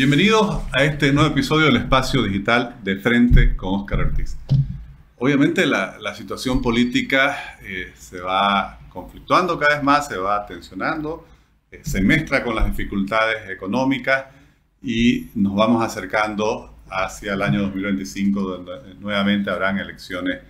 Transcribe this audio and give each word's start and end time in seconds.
Bienvenidos 0.00 0.62
a 0.72 0.82
este 0.82 1.12
nuevo 1.12 1.28
episodio 1.28 1.66
del 1.66 1.76
espacio 1.76 2.22
digital 2.22 2.76
de 2.82 2.96
Frente 2.96 3.54
con 3.54 3.80
Oscar 3.80 4.00
Ortiz. 4.00 4.34
Obviamente 5.18 5.66
la, 5.66 6.14
situación 6.14 6.62
política 6.62 7.58
eh, 7.60 7.92
se 7.98 8.18
va 8.18 8.78
conflictuando 8.88 9.58
cada 9.58 9.74
vez 9.74 9.84
más, 9.84 10.08
se 10.08 10.16
va 10.16 10.46
tensionando, 10.46 11.26
eh, 11.70 11.82
se 11.84 12.00
mezcla 12.00 12.42
con 12.42 12.54
las 12.54 12.64
dificultades 12.64 13.50
económicas 13.50 14.24
y 14.82 15.28
nos 15.34 15.54
vamos 15.54 15.84
acercando 15.84 16.78
hacia 16.88 17.34
el 17.34 17.42
año 17.42 17.60
2025, 17.60 18.40
donde 18.40 18.94
nuevamente 18.94 19.50
habrán 19.50 19.78
elecciones 19.78 20.40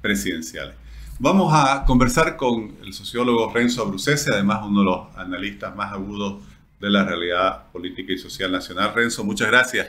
presidenciales. 0.00 0.76
Vamos 1.18 1.52
a 1.52 1.84
conversar 1.84 2.36
con 2.36 2.76
el 2.80 2.92
sociólogo 2.92 3.52
Renzo 3.52 3.84
Brucese, 3.84 4.32
además 4.32 4.60
uno 4.64 4.78
de 4.78 4.86
los 4.86 5.16
analistas 5.16 5.74
más 5.74 5.92
agudos 5.92 6.51
de 6.82 6.90
la 6.90 7.04
realidad 7.04 7.70
política 7.70 8.12
y 8.12 8.18
social 8.18 8.50
nacional. 8.50 8.92
Renzo, 8.92 9.22
muchas 9.22 9.46
gracias 9.46 9.86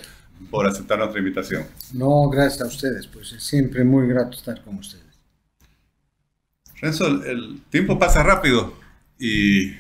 por 0.52 0.68
aceptar 0.68 1.00
nuestra 1.00 1.20
invitación. 1.20 1.66
No, 1.92 2.30
gracias 2.30 2.62
a 2.62 2.68
ustedes, 2.68 3.08
pues 3.08 3.34
es 3.34 3.44
siempre 3.44 3.84
muy 3.84 4.08
grato 4.08 4.38
estar 4.38 4.64
con 4.64 4.76
ustedes. 4.76 5.04
Renzo, 6.80 7.08
el, 7.08 7.62
tiempo 7.72 7.98
pasa 7.98 8.22
rápido 8.22 8.76
y 9.18 9.72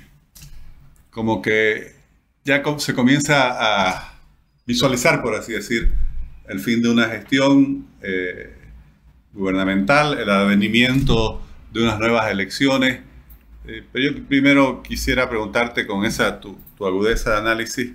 como 1.11 1.39
que 1.39 1.95
ya 2.43 2.63
se 2.79 2.95
comienza 2.95 3.51
a 3.59 4.19
visualizar, 4.65 5.21
por 5.21 5.35
así 5.35 5.53
decir, 5.53 5.93
el 6.47 6.59
fin 6.59 6.81
de 6.81 6.89
una 6.89 7.09
gestión 7.09 7.85
eh, 8.01 8.55
gubernamental, 9.33 10.17
el 10.17 10.29
advenimiento 10.31 11.43
de 11.71 11.83
unas 11.83 11.99
nuevas 11.99 12.31
elecciones. 12.31 13.01
Eh, 13.65 13.83
pero 13.91 14.11
yo 14.11 14.27
primero 14.27 14.83
quisiera 14.83 15.29
preguntarte 15.29 15.87
con 15.87 16.05
esa 16.05 16.39
tu, 16.39 16.57
agudeza 16.79 17.31
de 17.31 17.37
análisis, 17.37 17.93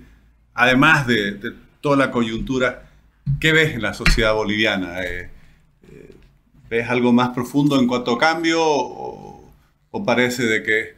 además 0.54 1.06
de, 1.06 1.54
toda 1.80 1.96
la 1.96 2.10
coyuntura, 2.10 2.90
¿qué 3.38 3.52
ves 3.52 3.74
en 3.74 3.82
la 3.82 3.92
sociedad 3.92 4.34
boliviana? 4.34 5.02
Eh, 5.02 5.30
eh, 5.90 6.14
¿Ves 6.70 6.88
algo 6.88 7.12
más 7.12 7.30
profundo 7.30 7.78
en 7.78 7.86
cuanto 7.86 8.12
a 8.14 8.18
cambio 8.18 8.60
o, 8.62 9.34
parece 10.06 10.44
de 10.44 10.62
que 10.62 10.94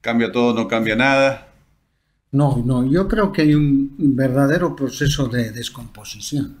cambia 0.00 0.32
todo, 0.32 0.54
no 0.54 0.66
cambia 0.66 0.96
nada? 0.96 1.48
No, 2.32 2.62
no, 2.64 2.90
yo 2.90 3.06
creo 3.06 3.30
que 3.30 3.42
hay 3.42 3.54
un 3.54 3.94
verdadero 3.98 4.74
proceso 4.74 5.28
de 5.28 5.52
descomposición, 5.52 6.56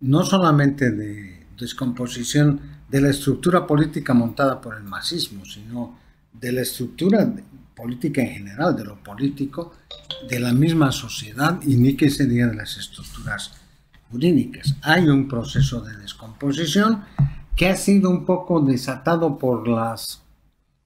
no 0.00 0.24
solamente 0.24 0.92
de 0.92 1.46
descomposición 1.58 2.60
de 2.88 3.00
la 3.00 3.10
estructura 3.10 3.66
política 3.66 4.14
montada 4.14 4.60
por 4.60 4.76
el 4.76 4.84
masismo, 4.84 5.44
sino 5.44 5.98
de 6.40 6.52
la 6.52 6.62
estructura 6.62 7.32
política 7.74 8.22
en 8.22 8.34
general, 8.34 8.76
de 8.76 8.84
lo 8.84 9.02
político, 9.02 9.74
de 10.28 10.40
la 10.40 10.52
misma 10.52 10.90
sociedad 10.92 11.60
y 11.62 11.76
ni 11.76 11.94
que 11.94 12.10
se 12.10 12.26
diga 12.26 12.46
de 12.46 12.56
las 12.56 12.76
estructuras 12.76 13.52
jurídicas. 14.10 14.76
Hay 14.82 15.08
un 15.08 15.28
proceso 15.28 15.80
de 15.80 15.96
descomposición 15.96 17.04
que 17.54 17.68
ha 17.68 17.76
sido 17.76 18.10
un 18.10 18.24
poco 18.24 18.60
desatado 18.60 19.38
por 19.38 19.66
las 19.68 20.22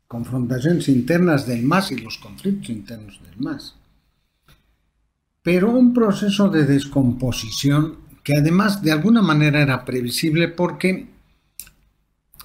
confrontaciones 0.06 0.88
internas 0.88 1.46
del 1.46 1.62
MAS 1.62 1.92
y 1.92 1.96
los 1.96 2.18
conflictos 2.18 2.70
internos 2.70 3.20
del 3.22 3.38
MAS. 3.38 3.76
Pero 5.42 5.70
un 5.70 5.94
proceso 5.94 6.48
de 6.48 6.64
descomposición 6.64 7.96
que 8.22 8.36
además 8.36 8.82
de 8.82 8.92
alguna 8.92 9.22
manera 9.22 9.62
era 9.62 9.84
previsible 9.84 10.48
porque 10.48 11.08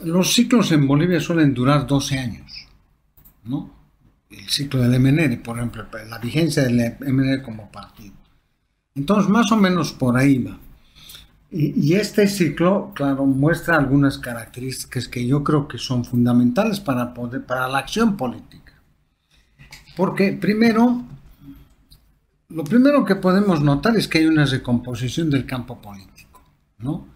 los 0.03 0.33
ciclos 0.33 0.71
en 0.71 0.87
Bolivia 0.87 1.19
suelen 1.19 1.53
durar 1.53 1.87
12 1.87 2.19
años, 2.19 2.64
¿no? 3.45 3.75
el 4.29 4.49
ciclo 4.49 4.81
del 4.81 4.99
MNR, 4.99 5.41
por 5.41 5.57
ejemplo, 5.57 5.85
la 6.07 6.17
vigencia 6.17 6.63
del 6.63 6.95
MNR 6.99 7.41
como 7.41 7.71
partido. 7.71 8.13
Entonces, 8.95 9.29
más 9.29 9.51
o 9.51 9.57
menos 9.57 9.91
por 9.93 10.17
ahí 10.17 10.39
va. 10.39 10.57
Y, 11.51 11.93
este 11.93 12.27
ciclo, 12.27 12.91
claro, 12.93 13.25
muestra 13.25 13.77
algunas 13.77 14.17
características 14.17 15.07
que 15.07 15.25
yo 15.25 15.43
creo 15.43 15.67
que 15.67 15.77
son 15.77 16.03
fundamentales 16.03 16.81
para, 16.81 17.13
para 17.13 17.69
la 17.69 17.77
acción 17.77 18.17
política. 18.17 18.73
Porque 19.95 20.33
primero, 20.33 21.03
lo 22.49 22.63
primero 22.65 23.05
que 23.05 23.15
podemos 23.15 23.61
notar 23.61 23.95
es 23.95 24.07
que 24.07 24.17
hay 24.17 24.25
una 24.25 24.45
recomposición 24.45 25.29
del 25.29 25.45
campo 25.45 25.81
político, 25.81 26.41
¿no? 26.79 27.07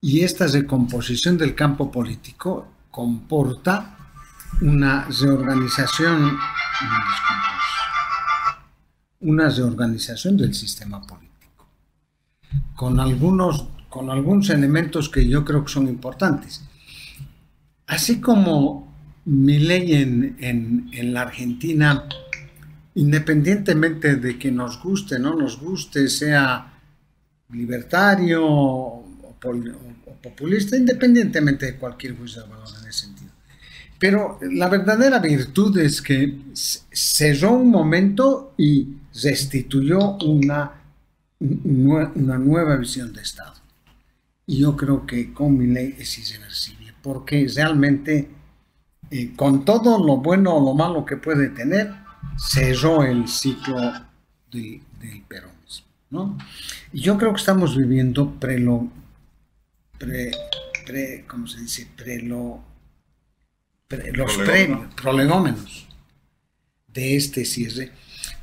Y 0.00 0.20
esta 0.20 0.46
recomposición 0.46 1.36
del 1.36 1.54
campo 1.54 1.90
político 1.90 2.68
comporta 2.90 3.97
una 4.60 5.04
reorganización, 5.04 6.36
una 9.20 9.48
reorganización 9.48 10.36
del 10.36 10.54
sistema 10.54 11.00
político, 11.02 11.68
con 12.74 12.98
algunos, 12.98 13.68
con 13.88 14.10
algunos 14.10 14.50
elementos 14.50 15.08
que 15.08 15.28
yo 15.28 15.44
creo 15.44 15.64
que 15.64 15.72
son 15.72 15.88
importantes. 15.88 16.64
Así 17.86 18.20
como 18.20 18.92
mi 19.24 19.58
ley 19.58 19.94
en, 19.94 20.36
en, 20.92 21.14
la 21.14 21.22
Argentina, 21.22 22.04
independientemente 22.94 24.16
de 24.16 24.38
que 24.38 24.50
nos 24.50 24.82
guste, 24.82 25.18
no 25.18 25.34
nos 25.34 25.60
guste, 25.60 26.08
sea 26.08 26.74
libertario 27.50 28.44
o, 28.44 29.04
populista, 30.22 30.76
independientemente 30.76 31.66
de 31.66 31.76
cualquier 31.76 32.16
juicio 32.16 32.42
de 32.42 32.48
valor 32.48 32.68
en 32.82 32.88
ese 32.88 33.06
sentido 33.06 33.17
pero 33.98 34.38
la 34.42 34.68
verdadera 34.68 35.18
virtud 35.18 35.76
es 35.78 36.00
que 36.00 36.38
cerró 36.54 37.52
un 37.52 37.70
momento 37.70 38.54
y 38.56 38.96
restituyó 39.22 40.16
una, 40.18 40.72
una 41.40 42.38
nueva 42.38 42.76
visión 42.76 43.12
de 43.12 43.22
Estado. 43.22 43.54
Y 44.46 44.60
yo 44.60 44.76
creo 44.76 45.04
que 45.04 45.32
con 45.32 45.58
mi 45.58 45.66
ley 45.66 45.96
es 45.98 46.18
irreversible, 46.18 46.94
porque 47.02 47.50
realmente, 47.54 48.30
eh, 49.10 49.32
con 49.34 49.64
todo 49.64 50.02
lo 50.04 50.18
bueno 50.18 50.54
o 50.54 50.64
lo 50.64 50.74
malo 50.74 51.04
que 51.04 51.16
puede 51.16 51.48
tener, 51.48 51.92
cerró 52.38 53.02
el 53.02 53.28
ciclo 53.28 53.78
del 54.50 54.80
peronismo. 55.26 55.86
¿no? 56.10 56.38
Y 56.92 57.00
yo 57.00 57.18
creo 57.18 57.32
que 57.32 57.40
estamos 57.40 57.76
viviendo 57.76 58.30
pre 58.38 58.58
lo, 58.60 58.88
pre, 59.98 60.30
pre, 60.86 61.24
¿cómo 61.26 61.46
se 61.48 61.60
dice? 61.60 61.88
Pre 63.88 64.12
los 64.12 64.36
premios, 64.36 64.94
prolegómenos 64.94 65.88
de 66.88 67.16
este 67.16 67.46
cierre, 67.46 67.90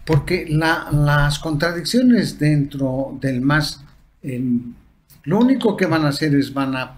porque 0.04 0.48
las 0.50 1.38
contradicciones 1.38 2.40
dentro 2.40 3.16
del 3.22 3.42
MAS, 3.42 3.84
lo 5.24 5.40
único 5.40 5.78
que 5.78 5.86
van 5.86 6.04
a 6.04 6.10
hacer 6.10 6.34
es 6.34 6.52
van 6.52 6.76
a, 6.76 6.96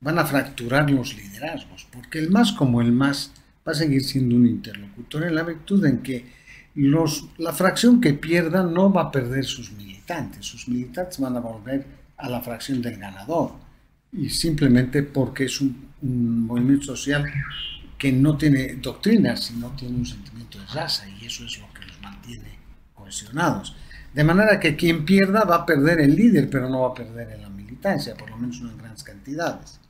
van 0.00 0.18
a 0.18 0.24
fracturar 0.24 0.90
los 0.90 1.14
liderazgos, 1.14 1.86
porque 1.92 2.18
el 2.18 2.30
MAS 2.30 2.52
como 2.52 2.80
el 2.80 2.92
MAS 2.92 3.32
va 3.68 3.72
a 3.72 3.74
seguir 3.74 4.02
siendo 4.02 4.34
un 4.34 4.46
interlocutor 4.46 5.24
en 5.24 5.34
la 5.34 5.42
virtud 5.42 5.84
en 5.84 5.98
que 5.98 6.24
los, 6.74 7.28
la 7.36 7.52
fracción 7.52 8.00
que 8.00 8.14
pierda 8.14 8.62
no 8.62 8.90
va 8.90 9.02
a 9.02 9.12
perder 9.12 9.44
sus 9.44 9.70
militantes, 9.72 10.46
sus 10.46 10.66
militantes 10.66 11.20
van 11.20 11.36
a 11.36 11.40
volver 11.40 11.84
a 12.16 12.30
la 12.30 12.40
fracción 12.40 12.80
del 12.80 12.96
ganador 12.96 13.52
y 14.12 14.30
simplemente 14.30 15.02
porque 15.02 15.44
es 15.44 15.60
un, 15.60 15.91
movimiento 16.02 16.84
social 16.96 17.24
que 17.96 18.10
no 18.10 18.36
tiene 18.36 18.74
doctrina, 18.76 19.36
sino 19.36 19.70
tiene 19.70 19.96
un 19.98 20.06
sentimiento 20.06 20.58
de 20.58 20.66
raza 20.66 21.08
y 21.08 21.24
eso 21.24 21.44
es 21.44 21.58
lo 21.60 21.72
que 21.72 21.86
los 21.86 22.00
mantiene 22.02 22.58
cohesionados. 22.94 23.76
De 24.12 24.24
manera 24.24 24.58
que 24.58 24.74
quien 24.74 25.04
pierda 25.04 25.44
va 25.44 25.56
a 25.56 25.66
perder 25.66 26.00
el 26.00 26.16
líder, 26.16 26.50
pero 26.50 26.68
no 26.68 26.80
va 26.80 26.88
a 26.88 26.94
perder 26.94 27.30
en 27.30 27.42
la 27.42 27.48
militancia, 27.48 28.14
por 28.16 28.28
lo 28.28 28.36
menos 28.36 28.60
no 28.60 28.70
en 28.70 28.78
grandes 28.78 29.04
cantidades. 29.04 29.80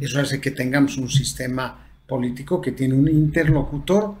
Eso 0.00 0.20
hace 0.20 0.40
que 0.40 0.50
tengamos 0.50 0.96
un 0.98 1.08
sistema 1.08 1.86
político 2.06 2.60
que 2.60 2.72
tiene 2.72 2.94
un 2.94 3.08
interlocutor 3.08 4.14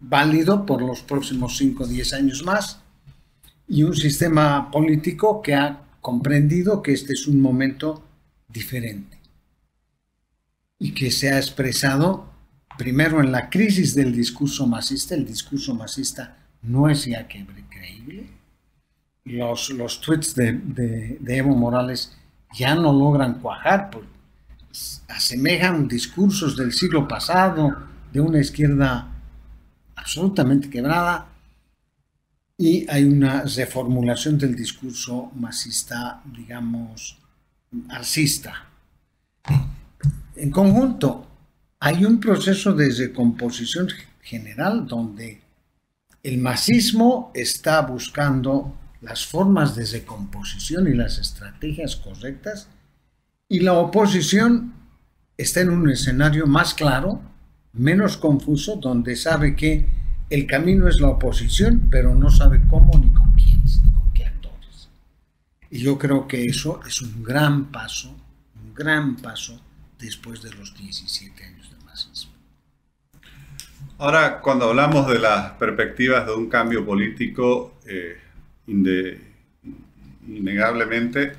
válido 0.00 0.64
por 0.64 0.80
los 0.80 1.02
próximos 1.02 1.56
5 1.58 1.84
o 1.84 1.86
10 1.86 2.12
años 2.14 2.44
más 2.44 2.80
y 3.68 3.82
un 3.82 3.94
sistema 3.94 4.70
político 4.70 5.42
que 5.42 5.54
ha 5.54 5.82
comprendido 6.00 6.82
que 6.82 6.92
este 6.92 7.12
es 7.12 7.26
un 7.26 7.40
momento 7.40 8.02
diferente 8.48 9.15
y 10.78 10.92
que 10.92 11.10
se 11.10 11.30
ha 11.30 11.38
expresado 11.38 12.30
primero 12.76 13.20
en 13.20 13.32
la 13.32 13.48
crisis 13.48 13.94
del 13.94 14.14
discurso 14.14 14.66
masista. 14.66 15.14
El 15.14 15.26
discurso 15.26 15.74
masista 15.74 16.36
no 16.62 16.88
es 16.88 17.06
ya 17.06 17.26
creíble. 17.26 18.26
Los, 19.24 19.70
los 19.70 20.00
tweets 20.00 20.34
de, 20.34 20.52
de, 20.52 21.36
Evo 21.36 21.54
Morales 21.56 22.16
ya 22.54 22.74
no 22.74 22.92
logran 22.92 23.40
cuajar, 23.40 23.90
porque 23.90 24.08
asemejan 25.08 25.88
discursos 25.88 26.56
del 26.56 26.72
siglo 26.72 27.08
pasado, 27.08 27.76
de 28.12 28.20
una 28.20 28.40
izquierda 28.40 29.08
absolutamente 29.96 30.70
quebrada, 30.70 31.26
y 32.58 32.88
hay 32.88 33.04
una 33.04 33.42
reformulación 33.42 34.38
del 34.38 34.54
discurso 34.54 35.32
masista, 35.34 36.22
digamos, 36.24 37.18
alcista. 37.88 38.66
En 40.36 40.50
conjunto, 40.50 41.26
hay 41.80 42.04
un 42.04 42.20
proceso 42.20 42.74
de 42.74 42.90
recomposición 42.90 43.88
general 44.20 44.86
donde 44.86 45.40
el 46.22 46.38
masismo 46.38 47.30
está 47.34 47.80
buscando 47.80 48.76
las 49.00 49.24
formas 49.24 49.74
de 49.74 49.86
recomposición 49.86 50.88
y 50.88 50.94
las 50.94 51.18
estrategias 51.18 51.96
correctas 51.96 52.68
y 53.48 53.60
la 53.60 53.74
oposición 53.74 54.74
está 55.38 55.60
en 55.60 55.70
un 55.70 55.88
escenario 55.88 56.46
más 56.46 56.74
claro, 56.74 57.22
menos 57.72 58.18
confuso, 58.18 58.76
donde 58.76 59.16
sabe 59.16 59.56
que 59.56 59.88
el 60.28 60.46
camino 60.46 60.86
es 60.86 61.00
la 61.00 61.08
oposición, 61.08 61.88
pero 61.90 62.14
no 62.14 62.28
sabe 62.28 62.60
cómo 62.68 62.98
ni 62.98 63.10
con 63.10 63.32
quiénes 63.32 63.82
ni 63.82 63.90
con 63.92 64.12
qué 64.12 64.26
actores. 64.26 64.90
Y 65.70 65.78
yo 65.78 65.96
creo 65.96 66.28
que 66.28 66.44
eso 66.44 66.80
es 66.86 67.00
un 67.00 67.22
gran 67.22 67.72
paso, 67.72 68.14
un 68.62 68.74
gran 68.74 69.16
paso 69.16 69.62
después 69.98 70.42
de 70.42 70.52
los 70.54 70.76
17 70.76 71.44
años 71.44 71.70
de 71.70 71.84
masismo. 71.84 72.32
Ahora, 73.98 74.40
cuando 74.40 74.68
hablamos 74.68 75.08
de 75.08 75.18
las 75.18 75.52
perspectivas 75.52 76.26
de 76.26 76.34
un 76.34 76.48
cambio 76.48 76.84
político, 76.84 77.78
eh, 77.86 78.18
innegablemente 80.26 81.34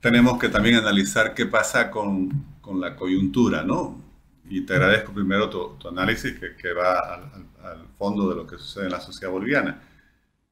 tenemos 0.00 0.38
que 0.38 0.48
también 0.48 0.76
analizar 0.76 1.34
qué 1.34 1.46
pasa 1.46 1.90
con, 1.90 2.44
con 2.60 2.80
la 2.80 2.96
coyuntura, 2.96 3.62
¿no? 3.62 4.02
Y 4.48 4.62
te 4.62 4.74
agradezco 4.74 5.12
primero 5.12 5.48
tu, 5.50 5.76
análisis 5.88 6.38
que, 6.38 6.56
que 6.56 6.72
va 6.72 7.14
al, 7.14 7.22
al, 7.62 7.86
fondo 7.98 8.28
de 8.30 8.36
lo 8.36 8.46
que 8.46 8.56
sucede 8.56 8.86
en 8.86 8.92
la 8.92 9.00
sociedad 9.00 9.30
boliviana. 9.30 9.82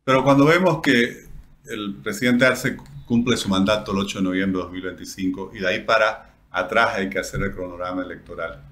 Pero 0.05 0.23
cuando 0.23 0.44
vemos 0.44 0.81
que 0.82 1.27
el 1.65 1.94
presidente 2.03 2.44
Arce 2.44 2.77
cumple 3.06 3.37
su 3.37 3.49
mandato 3.49 3.93
el 3.93 3.99
8 3.99 4.19
de 4.19 4.25
noviembre 4.25 4.59
de 4.59 4.65
2025 4.65 5.53
y 5.55 5.59
de 5.61 5.69
ahí 5.69 5.81
para 5.81 6.36
atrás 6.56 6.94
hay 6.97 7.11
que 7.11 7.19
hacer 7.19 7.43
el 7.43 7.53
cronograma 7.53 8.03
electoral. 8.03 8.62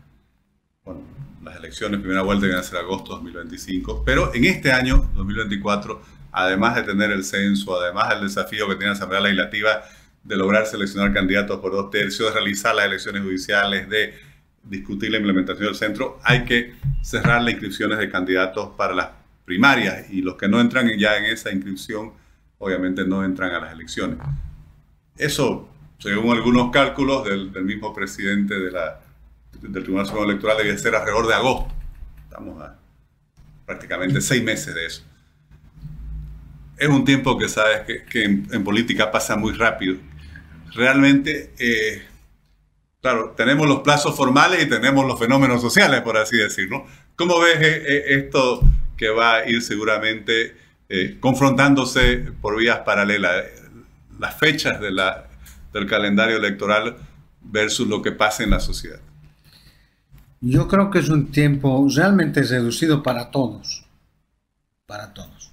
Bueno, 0.85 1.03
las 1.43 1.57
elecciones, 1.57 2.01
primera 2.01 2.23
vuelta, 2.23 2.47
van 2.47 2.57
a 2.57 2.63
ser 2.63 2.79
agosto 2.79 3.11
de 3.11 3.17
2025, 3.17 4.03
pero 4.05 4.35
en 4.35 4.45
este 4.47 4.73
año, 4.73 5.11
2024, 5.15 6.01
además 6.33 6.77
de 6.77 6.83
tener 6.85 7.11
el 7.11 7.25
censo, 7.25 7.79
además 7.79 8.09
del 8.09 8.23
desafío 8.23 8.67
que 8.69 8.77
tiene 8.77 8.87
la 8.87 8.93
Asamblea 8.93 9.21
Legislativa 9.21 9.83
de 10.23 10.37
lograr 10.37 10.67
seleccionar 10.67 11.13
candidatos 11.13 11.61
por 11.61 11.73
dos 11.73 11.91
tercios, 11.91 12.29
de 12.29 12.41
realizar 12.41 12.75
las 12.75 12.87
elecciones 12.87 13.23
judiciales, 13.23 13.89
de 13.91 14.15
discutir 14.63 15.11
la 15.11 15.19
implementación 15.19 15.67
del 15.67 15.77
centro, 15.77 16.19
hay 16.25 16.47
que 16.47 16.73
cerrar 17.03 17.43
las 17.43 17.53
inscripciones 17.53 17.99
de 17.99 18.09
candidatos 18.11 18.71
para 18.79 18.95
las 18.95 19.09
primarias 19.45 20.11
y 20.11 20.23
los 20.23 20.37
que 20.37 20.49
no 20.49 20.59
entran 20.59 20.89
ya 20.99 21.19
en 21.19 21.27
esa 21.27 21.53
inscripción, 21.53 22.15
obviamente 22.57 23.05
no 23.05 23.23
entran 23.23 23.51
a 23.51 23.61
las 23.61 23.75
elecciones. 23.75 24.17
Eso, 25.19 25.69
según 26.05 26.37
algunos 26.37 26.71
cálculos 26.71 27.25
del, 27.25 27.51
mismo 27.65 27.93
presidente 27.93 28.55
de 28.55 28.71
la, 28.71 29.01
del 29.61 29.83
Tribunal 29.83 30.07
Supremo 30.07 30.31
Electoral, 30.31 30.59
debía 30.59 30.79
ser 30.79 30.95
alrededor 30.95 31.27
de 31.27 31.35
agosto. 31.35 31.75
Estamos 32.25 32.63
a 32.63 32.79
prácticamente 33.67 34.21
seis 34.21 34.43
meses 34.45 34.75
de 34.75 34.87
eso 34.87 35.03
es 36.77 36.89
un 36.89 37.05
tiempo 37.05 37.39
que 37.39 37.49
sabes 37.49 37.83
que, 38.11 38.25
en, 38.25 38.65
política 38.65 39.11
pasa 39.11 39.37
muy 39.37 39.53
rápido. 39.53 39.97
Realmente, 40.75 41.53
eh, 41.59 42.03
claro, 43.01 43.35
tenemos 43.37 43.69
los 43.69 43.81
plazos 43.81 44.17
formales 44.17 44.63
y 44.63 44.69
tenemos 44.69 45.07
los 45.07 45.19
fenómenos 45.19 45.61
sociales, 45.61 46.01
por 46.03 46.17
así 46.17 46.37
decirlo. 46.37 46.87
¿Cómo 47.17 47.39
ves 47.41 47.57
eh, 47.61 47.83
eh, 47.87 48.05
esto 48.09 48.63
que 48.97 49.09
va 49.09 49.37
a 49.37 49.49
ir 49.49 49.63
seguramente 49.63 50.57
confrontándose 51.19 52.19
por 52.41 52.57
vías 52.57 52.81
paralelas? 52.81 53.45
Las 54.19 54.39
fechas 54.39 54.81
de 54.81 54.93
la, 54.93 55.27
del 55.75 55.87
calendario 55.87 56.37
electoral 56.39 56.97
versus 57.43 57.87
lo 57.87 58.01
que 58.01 58.13
pasa 58.13 58.45
en 58.45 58.51
la 58.51 58.61
sociedad. 58.61 59.01
Yo 60.41 60.69
creo 60.69 60.91
que 60.91 61.01
es 61.01 61.09
un 61.09 61.31
tiempo 61.31 61.87
realmente 61.95 62.43
reducido 62.43 63.03
para 63.03 63.31
todos, 63.31 63.85
para 64.87 65.13
todos. 65.13 65.53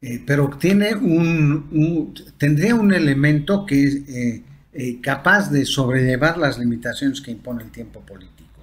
Eh, 0.00 0.22
pero 0.24 0.50
tiene 0.60 0.94
un, 0.94 2.14
tendría 2.36 2.74
un 2.74 2.92
elemento 2.92 3.66
que 3.66 3.84
es 3.84 3.94
eh, 4.08 4.44
eh, 4.72 5.00
capaz 5.00 5.50
de 5.50 5.64
sobrellevar 5.64 6.38
las 6.38 6.58
limitaciones 6.58 7.20
que 7.20 7.32
impone 7.32 7.64
el 7.64 7.70
tiempo 7.70 8.00
político, 8.00 8.62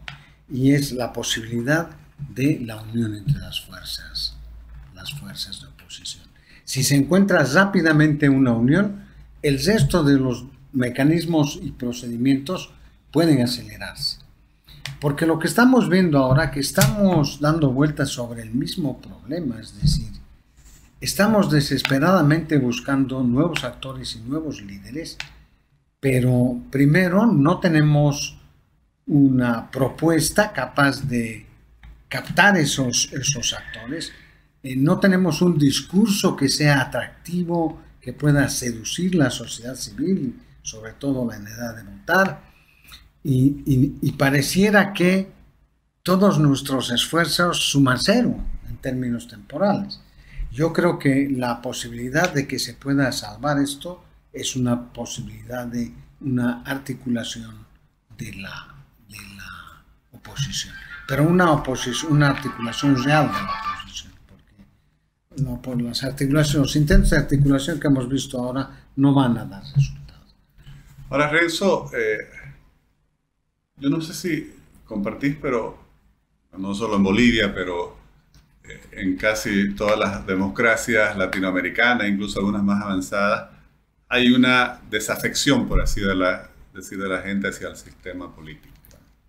y 0.49 0.71
es 0.71 0.93
la 0.93 1.11
posibilidad 1.11 1.89
de 2.33 2.61
la 2.63 2.81
unión 2.81 3.15
entre 3.15 3.39
las 3.39 3.59
fuerzas, 3.59 4.37
las 4.93 5.11
fuerzas 5.13 5.61
de 5.61 5.67
oposición. 5.67 6.23
Si 6.63 6.83
se 6.83 6.95
encuentra 6.95 7.43
rápidamente 7.43 8.29
una 8.29 8.53
unión, 8.53 9.03
el 9.41 9.63
resto 9.63 10.03
de 10.03 10.17
los 10.17 10.45
mecanismos 10.75 11.59
y 11.61 11.71
procedimientos 11.71 12.71
pueden 13.11 13.41
acelerarse. 13.41 14.19
Porque 15.01 15.25
lo 15.25 15.39
que 15.39 15.47
estamos 15.47 15.89
viendo 15.89 16.19
ahora, 16.19 16.51
que 16.51 16.59
estamos 16.59 17.39
dando 17.39 17.71
vueltas 17.71 18.09
sobre 18.09 18.43
el 18.43 18.51
mismo 18.51 18.99
problema, 19.01 19.59
es 19.59 19.81
decir, 19.81 20.15
Estamos 21.05 21.51
desesperadamente 21.51 22.57
buscando 22.57 23.21
nuevos 23.21 23.63
actores 23.63 24.15
y 24.15 24.27
nuevos 24.27 24.61
líderes, 24.61 25.17
pero 25.99 26.57
primero 26.71 27.27
no 27.27 27.59
tenemos 27.59 28.37
una 29.05 29.69
propuesta 29.69 30.51
capaz 30.51 31.01
de 31.01 31.45
captar 32.07 32.57
esos, 32.57 33.11
esos 33.13 33.53
actores, 33.53 34.13
eh, 34.63 34.75
no 34.77 34.99
tenemos 34.99 35.43
un 35.43 35.59
discurso 35.59 36.35
que 36.35 36.47
sea 36.47 36.81
atractivo, 36.81 37.79
que 38.01 38.13
pueda 38.13 38.49
seducir 38.49 39.13
la 39.13 39.29
sociedad 39.29 39.75
civil, 39.75 40.39
sobre 40.65 40.93
todo 40.93 41.27
la 41.27 41.35
edad 41.35 41.75
de 41.75 41.83
votar, 41.83 42.41
y, 43.23 44.11
pareciera 44.13 44.93
que 44.93 45.31
todos 46.03 46.39
nuestros 46.39 46.91
esfuerzos 46.91 47.71
suman 47.71 47.99
cero 47.99 48.35
en 48.67 48.77
términos 48.77 49.27
temporales. 49.27 49.99
Yo 50.51 50.73
creo 50.73 50.97
que 50.97 51.29
la 51.31 51.61
posibilidad 51.61 52.33
de 52.33 52.47
que 52.47 52.59
se 52.59 52.73
pueda 52.73 53.11
salvar 53.11 53.59
esto 53.59 54.03
es 54.33 54.55
una 54.55 54.91
posibilidad 54.91 55.67
de 55.67 55.93
una 56.21 56.63
articulación 56.63 57.65
de 58.17 58.33
la, 58.35 58.75
de 59.07 59.17
la 59.37 59.83
oposición, 60.13 60.73
pero 61.07 61.27
una, 61.27 61.51
oposición, 61.51 62.13
una 62.13 62.29
articulación 62.29 63.03
real 63.03 63.27
de 63.27 63.33
la 63.33 63.79
oposición, 63.79 64.13
porque 64.27 65.43
no 65.43 65.61
por 65.61 65.79
las 65.81 66.03
articulaciones, 66.03 66.67
los 66.67 66.75
intentos 66.75 67.11
de 67.11 67.17
articulación 67.17 67.79
que 67.79 67.87
hemos 67.87 68.09
visto 68.09 68.39
ahora 68.39 68.69
no 68.95 69.13
van 69.13 69.37
a 69.37 69.45
dar 69.45 69.63
resultados. 69.63 70.04
Ahora, 71.09 71.29
Renzo, 71.29 71.89
eh, 71.93 72.17
yo 73.77 73.89
no 73.89 74.01
sé 74.01 74.13
si 74.13 74.55
compartís, 74.85 75.35
pero 75.41 75.77
no 76.57 76.73
solo 76.73 76.95
en 76.95 77.03
Bolivia, 77.03 77.53
pero 77.53 77.97
en 78.91 79.17
casi 79.17 79.75
todas 79.75 79.99
las 79.99 80.25
democracias 80.25 81.17
latinoamericanas, 81.17 82.07
incluso 82.07 82.39
algunas 82.39 82.63
más 82.63 82.83
avanzadas, 82.83 83.49
hay 84.07 84.31
una 84.31 84.79
desafección, 84.89 85.67
por 85.67 85.81
así 85.81 86.01
decir, 86.73 86.97
de 86.97 87.09
la 87.09 87.21
gente 87.21 87.49
hacia 87.49 87.69
el 87.69 87.75
sistema 87.75 88.33
político. 88.33 88.73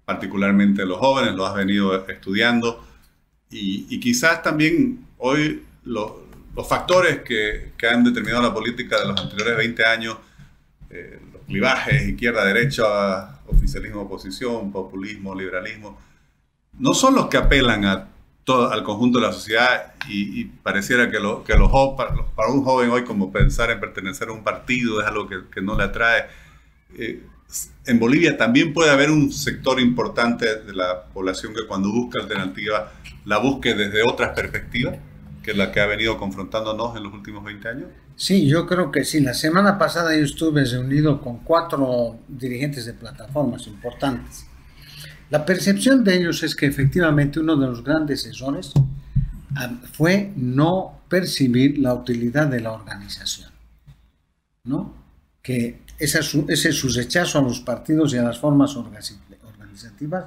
Particularmente 0.05 0.87
los 0.87 0.99
jóvenes, 0.99 1.35
lo 1.35 1.47
has 1.47 1.55
venido 1.55 2.07
estudiando, 2.09 2.87
y, 3.51 4.01
quizás 4.01 4.43
también 4.43 5.07
hoy 5.19 5.63
los, 5.85 6.13
factores 6.69 7.23
que, 7.23 7.73
han 7.89 8.03
determinado 8.03 8.43
la 8.43 8.55
política 8.55 8.99
de 9.01 9.09
los 9.09 9.21
anteriores 9.21 9.57
20 9.57 9.85
años, 9.85 10.17
eh, 10.91 11.21
clivajes 11.47 12.09
izquierda-derecha, 12.09 13.41
oficialismo-oposición, 13.47 14.73
populismo, 14.73 15.35
liberalismo, 15.35 15.99
no 16.79 16.95
son 16.95 17.15
los 17.15 17.27
que 17.27 17.37
apelan 17.37 17.85
al 17.85 18.83
conjunto 18.85 19.19
de 19.19 19.27
la 19.27 19.33
sociedad 19.33 19.95
y, 20.09 20.45
pareciera 20.45 21.11
que, 21.11 21.19
lo, 21.19 21.43
que 21.43 21.55
los, 21.55 21.71
para, 21.97 22.49
un 22.49 22.63
joven 22.63 22.91
hoy 22.91 23.05
como 23.05 23.33
pensar 23.33 23.71
en 23.71 23.81
pertenecer 23.81 24.29
a 24.29 24.33
un 24.33 24.45
partido 24.45 25.01
es 25.01 25.07
algo 25.07 25.29
que, 25.29 25.45
que 25.53 25.61
no 25.61 25.77
le 25.77 25.85
atrae. 25.85 26.27
Eh, 26.97 27.23
en 27.87 27.99
Bolivia 27.99 28.37
también 28.37 28.73
puede 28.73 28.91
haber 28.91 29.11
un 29.11 29.33
sector 29.33 29.81
importante 29.81 30.63
de 30.63 30.75
la 30.75 31.05
población 31.05 31.55
que 31.55 31.67
cuando 31.67 31.91
busca 31.91 32.21
alternativa 32.21 32.93
la 33.25 33.39
busque 33.39 33.75
desde 33.75 34.03
otras 34.03 34.31
perspectivas 34.35 34.97
que 35.47 35.55
la 35.55 35.73
que 35.73 35.81
ha 35.81 35.87
venido 35.87 36.19
confrontándonos 36.19 36.95
en 36.97 37.05
los 37.05 37.15
últimos 37.15 37.43
20 37.43 37.69
años. 37.69 37.89
Sí, 38.17 38.47
yo 38.47 38.67
creo 38.67 38.93
que 38.93 39.05
sí. 39.05 39.21
La 39.21 39.33
semana 39.33 39.79
pasada 39.79 40.15
yo 40.15 40.25
estuve 40.25 40.65
reunido 40.65 41.23
con 41.23 41.39
cuatro 41.39 42.19
dirigentes 42.29 42.85
de 42.85 42.93
plataformas 42.93 43.67
importantes 43.67 44.47
la 45.29 45.45
percepción 45.45 46.05
de 46.05 46.17
ellos 46.17 46.43
es 46.43 46.55
que 46.55 46.67
efectivamente 46.67 47.41
uno 47.41 47.57
de 47.57 47.67
los 47.67 47.83
grandes 47.83 48.27
errores 48.27 48.73
ah, 49.57 49.73
fue 49.93 50.33
no 50.37 51.01
percibir 51.09 51.79
la 51.79 51.95
utilidad 51.95 52.47
de 52.47 52.61
la 52.61 52.73
organización, 52.73 53.51
¿no? 54.65 54.95
Que 55.43 55.83
ese, 55.99 56.21
ese 56.49 56.73
su 56.73 56.89
rechazo 56.89 57.39
a 57.39 57.43
los 57.43 57.61
partidos 57.61 58.15
y 58.15 58.19
a 58.19 58.23
las 58.23 58.39
formas 58.39 58.77
organizativas 58.77 60.27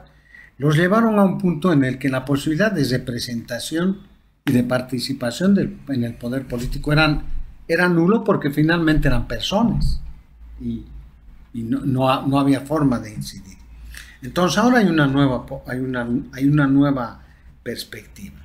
los 0.58 0.76
llevaron 0.76 1.18
a 1.18 1.24
un 1.24 1.38
punto 1.38 1.72
en 1.72 1.86
el 1.86 1.98
que 1.98 2.10
la 2.10 2.26
posibilidad 2.26 2.72
de 2.72 2.84
representación 2.84 4.02
y 4.50 4.52
de 4.52 4.64
participación 4.64 5.80
en 5.88 6.04
el 6.04 6.16
poder 6.16 6.48
político 6.48 6.92
eran, 6.92 7.24
era 7.68 7.88
nulo 7.88 8.24
porque 8.24 8.52
finalmente 8.52 9.08
eran 9.08 9.28
personas 9.28 10.02
y, 10.60 10.86
no, 11.54 11.82
no 12.26 12.40
había 12.40 12.62
forma 12.62 13.00
de 13.00 13.14
incidir. 13.14 13.58
Entonces 14.22 14.58
ahora 14.58 14.80
hay 14.80 14.88
una 14.88 15.08
nueva, 15.08 15.46
hay 15.68 15.80
una, 15.80 16.08
hay 16.34 16.46
una 16.46 16.68
nueva 16.68 17.22
perspectiva. 17.64 18.38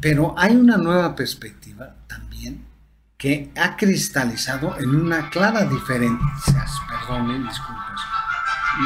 Pero 0.00 0.34
hay 0.36 0.54
una 0.54 0.76
nueva 0.76 1.14
perspectiva 1.16 1.96
también 2.06 2.64
que 3.16 3.50
ha 3.56 3.76
cristalizado 3.76 4.78
en 4.78 4.94
una 4.94 5.28
clara 5.28 5.64
diferencia, 5.64 6.64
disculpas, 7.46 8.00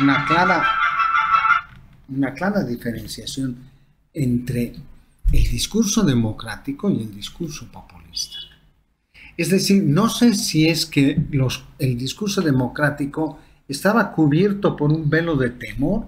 una 0.01 0.25
clara, 0.25 0.65
una 2.09 2.33
clara 2.33 2.65
diferenciación 2.65 3.59
entre 4.15 4.75
el 5.31 5.43
discurso 5.51 6.03
democrático 6.03 6.91
y 6.91 7.03
el 7.03 7.15
discurso 7.15 7.67
populista. 7.71 8.39
Es 9.37 9.51
decir, 9.51 9.83
no 9.83 10.09
sé 10.09 10.35
si 10.35 10.69
es 10.69 10.87
que 10.87 11.19
el 11.79 11.99
discurso 11.99 12.43
democrático 12.43 13.39
estaba 13.69 14.13
cubierto 14.13 14.77
por 14.77 14.93
un 14.93 15.09
velo 15.09 15.37
de 15.37 15.51
temor 15.51 16.07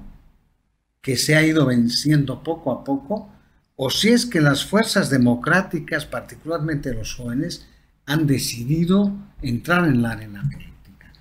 que 1.00 1.16
se 1.16 1.37
ha 1.37 1.44
ido 1.44 1.66
venciendo 1.66 2.42
poco 2.42 2.73
a 2.73 2.85
poco, 2.85 3.30
o 3.76 3.90
si 3.90 4.09
es 4.09 4.26
que 4.26 4.40
las 4.40 4.64
fuerzas 4.64 5.11
democráticas, 5.11 6.06
particularmente 6.06 6.94
los 6.94 7.14
jóvenes, 7.14 7.66
han 8.06 8.26
decidido 8.26 9.12
entrar 9.42 9.87
en 9.87 10.02
la 10.02 10.12
arena 10.12 10.42
política. 10.42 11.12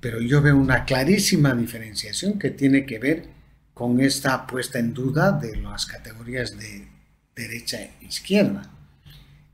Pero 0.00 0.20
yo 0.20 0.40
veo 0.40 0.56
una 0.56 0.84
clarísima 0.84 1.54
diferenciación 1.54 2.38
que 2.38 2.50
tiene 2.50 2.86
que 2.86 2.98
ver 2.98 3.28
con 3.74 4.00
esta 4.00 4.46
puesta 4.46 4.78
en 4.78 4.94
duda 4.94 5.32
de 5.32 5.56
las 5.56 5.86
categorías 5.86 6.58
de 6.58 6.88
derecha 7.40 7.78
e 7.80 7.92
izquierda. 8.02 8.62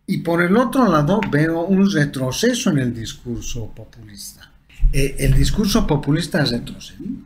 Y 0.06 0.18
por 0.18 0.42
el 0.42 0.56
otro 0.56 0.86
lado 0.90 1.20
veo 1.30 1.64
un 1.64 1.90
retroceso 1.90 2.70
en 2.70 2.78
el 2.78 2.94
discurso 2.94 3.72
populista. 3.74 4.52
Eh, 4.92 5.16
el 5.18 5.34
discurso 5.34 5.86
populista 5.86 6.42
ha 6.42 6.44
retrocedido. 6.44 7.24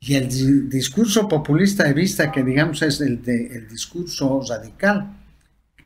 Y 0.00 0.14
el 0.14 0.68
discurso 0.68 1.28
populista 1.28 1.84
de 1.84 1.92
vista 1.92 2.32
que 2.32 2.42
digamos 2.42 2.82
es 2.82 3.00
el, 3.00 3.22
de, 3.22 3.60
discurso 3.70 4.42
radical, 4.48 5.16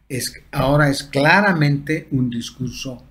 es, 0.08 0.32
ahora 0.52 0.88
es 0.88 1.02
claramente 1.02 2.08
un 2.12 2.30
discurso 2.30 3.04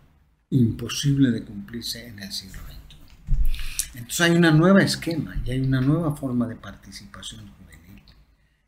imposible 0.49 1.29
de 1.29 1.43
cumplirse 1.43 2.07
en 2.07 2.17
el 2.19 2.31
siglo 2.31 2.59
XXI. 2.61 3.99
Entonces 3.99 4.21
hay 4.21 4.31
una 4.31 4.49
nueva 4.49 4.81
esquema 4.81 5.35
y 5.45 5.51
hay 5.51 5.61
una 5.61 5.81
nueva 5.81 6.15
forma 6.15 6.47
de 6.47 6.55
participación 6.55 7.51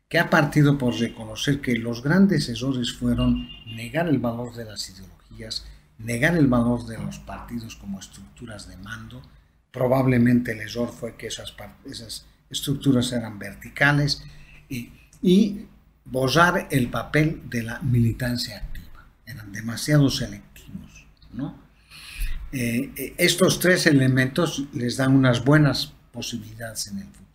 que 0.08 0.18
ha 0.18 0.30
partido 0.30 0.78
por 0.78 0.98
reconocer 0.98 1.60
que 1.60 1.76
los 1.76 2.02
grandes 2.02 2.48
errores 2.48 2.92
fueron 2.92 3.48
negar 3.66 4.08
el 4.08 4.18
valor 4.18 4.54
de 4.54 4.64
las 4.64 4.88
ideologías, 4.88 5.66
negar 5.98 6.36
el 6.36 6.46
valor 6.46 6.86
de 6.86 6.98
los 6.98 7.18
partidos 7.18 7.76
como 7.76 8.00
estructuras 8.00 8.68
de 8.68 8.76
mando. 8.78 9.22
Probablemente 9.70 10.52
el 10.52 10.60
error 10.60 10.90
fue 10.90 11.16
que 11.16 11.26
esas, 11.26 11.54
estructuras 12.48 13.12
eran 13.12 13.38
verticales 13.38 14.22
y, 14.68 14.92
y 15.20 15.66
borrar 16.06 16.68
el 16.70 16.88
papel 16.88 17.42
de 17.50 17.64
la 17.64 17.80
militancia 17.80 18.56
activa. 18.56 19.06
Eran 19.26 19.52
demasiado 19.52 20.08
selectivos. 20.08 21.06
¿no? 21.32 21.68
Eh, 22.50 22.92
eh, 22.96 23.14
estos 23.18 23.60
tres 23.60 23.86
elementos 23.86 24.64
les 24.72 24.96
dan 24.96 25.14
unas 25.14 25.44
buenas 25.44 25.92
posibilidades 26.12 26.86
en 26.88 26.98
el 26.98 27.04
futuro. 27.04 27.27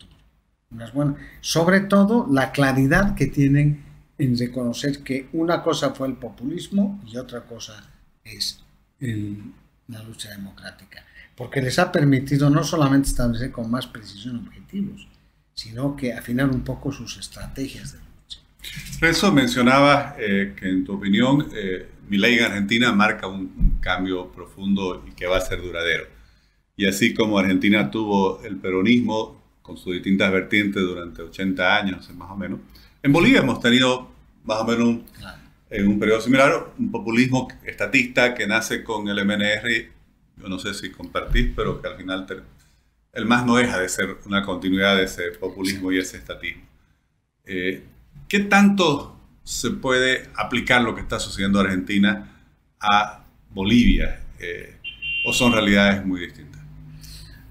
Unas 0.73 0.93
buenas, 0.93 1.17
sobre 1.41 1.81
todo 1.81 2.27
la 2.29 2.51
claridad 2.51 3.15
que 3.15 3.27
tienen 3.27 3.83
en 4.17 4.37
reconocer 4.37 5.03
que 5.03 5.27
una 5.33 5.61
cosa 5.61 5.91
fue 5.91 6.07
el 6.07 6.15
populismo 6.15 7.01
y 7.05 7.17
otra 7.17 7.41
cosa 7.41 7.89
es 8.23 8.63
la 8.99 10.03
lucha 10.03 10.29
democrática. 10.29 11.05
Porque 11.35 11.61
les 11.61 11.79
ha 11.79 11.91
permitido 11.91 12.49
no 12.49 12.63
solamente 12.63 13.09
establecer 13.09 13.51
con 13.51 13.69
más 13.69 13.87
precisión 13.87 14.47
objetivos, 14.47 15.07
sino 15.53 15.95
que 15.95 16.13
afinar 16.13 16.49
un 16.49 16.61
poco 16.61 16.91
sus 16.91 17.17
estrategias 17.17 17.93
de 17.93 18.03
eso 19.01 19.31
mencionaba 19.31 20.15
eh, 20.17 20.53
que 20.57 20.69
en 20.69 20.85
tu 20.85 20.93
opinión 20.93 21.49
eh, 21.53 21.87
mi 22.07 22.17
ley 22.17 22.37
en 22.37 22.45
Argentina 22.45 22.91
marca 22.93 23.27
un, 23.27 23.79
cambio 23.81 24.31
profundo 24.31 25.03
y 25.05 25.11
que 25.11 25.27
va 25.27 25.37
a 25.37 25.41
ser 25.41 25.61
duradero. 25.61 26.05
Y 26.77 26.87
así 26.87 27.13
como 27.13 27.37
Argentina 27.37 27.91
tuvo 27.91 28.41
el 28.43 28.55
peronismo 28.55 29.42
con 29.63 29.77
sus 29.77 29.93
distintas 29.93 30.31
vertientes 30.31 30.83
durante 30.83 31.23
80 31.23 31.77
años, 31.77 32.13
más 32.13 32.29
o 32.29 32.35
menos, 32.35 32.59
en 33.01 33.11
Bolivia 33.11 33.39
hemos 33.39 33.59
tenido 33.59 34.11
más 34.43 34.59
o 34.59 34.65
menos 34.65 34.87
un, 34.87 35.05
en 35.69 35.87
un 35.87 35.99
periodo 35.99 36.21
similar 36.21 36.71
un 36.77 36.91
populismo 36.91 37.47
estatista 37.65 38.35
que 38.35 38.45
nace 38.45 38.83
con 38.83 39.07
el 39.07 39.25
MNR, 39.25 39.91
yo 40.37 40.47
no 40.47 40.59
sé 40.59 40.73
si 40.73 40.91
compartís, 40.91 41.51
pero 41.55 41.81
que 41.81 41.87
al 41.87 41.97
final 41.97 42.27
el 43.13 43.25
más 43.25 43.45
no 43.45 43.55
deja 43.55 43.79
de 43.79 43.89
ser 43.89 44.17
una 44.25 44.43
continuidad 44.43 44.97
de 44.97 45.03
ese 45.03 45.31
populismo 45.39 45.91
y 45.91 45.99
ese 45.99 46.17
estatismo. 46.17 46.63
Eh, 47.45 47.83
¿Qué 48.27 48.39
tanto 48.39 49.19
se 49.43 49.71
puede 49.71 50.29
aplicar 50.35 50.81
lo 50.81 50.95
que 50.95 51.01
está 51.01 51.19
sucediendo 51.19 51.59
en 51.61 51.67
Argentina 51.67 52.31
a 52.79 53.23
Bolivia? 53.51 54.21
Eh, 54.39 54.77
¿O 55.25 55.33
son 55.33 55.53
realidades 55.53 56.05
muy 56.05 56.21
distintas? 56.21 56.52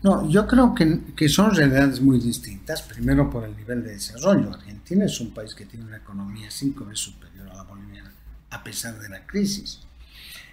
No, 0.02 0.28
yo 0.28 0.46
creo 0.46 0.74
que, 0.74 1.00
que, 1.14 1.28
son 1.28 1.54
realidades 1.54 2.00
muy 2.00 2.18
distintas. 2.18 2.82
Primero 2.82 3.30
por 3.30 3.44
el 3.44 3.56
nivel 3.56 3.84
de 3.84 3.92
desarrollo. 3.92 4.52
Argentina 4.52 5.04
es 5.04 5.20
un 5.20 5.32
país 5.32 5.54
que 5.54 5.66
tiene 5.66 5.86
una 5.86 5.98
economía 5.98 6.50
cinco 6.50 6.84
veces 6.84 7.04
superior 7.04 7.48
a 7.50 7.54
la 7.54 7.62
boliviana, 7.62 8.12
a 8.50 8.64
pesar 8.64 8.98
de 8.98 9.08
la 9.08 9.24
crisis. 9.26 9.80